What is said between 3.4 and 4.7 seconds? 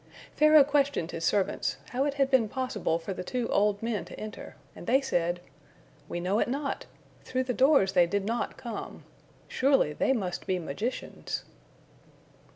old men to enter,